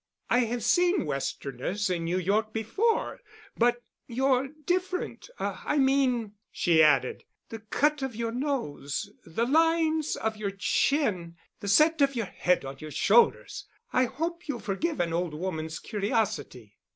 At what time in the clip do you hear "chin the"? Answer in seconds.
10.57-11.67